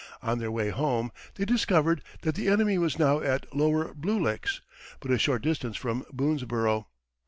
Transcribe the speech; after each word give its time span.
On 0.23 0.39
their 0.39 0.49
way 0.51 0.69
home 0.71 1.11
they 1.35 1.45
discovered 1.45 2.01
that 2.23 2.33
the 2.33 2.47
enemy 2.47 2.79
was 2.79 2.97
now 2.97 3.21
at 3.21 3.55
Lower 3.55 3.93
Blue 3.93 4.19
Licks, 4.19 4.59
but 4.99 5.11
a 5.11 5.19
short 5.19 5.43
distance 5.43 5.77
from 5.77 6.05
Boonesborough. 6.11 6.87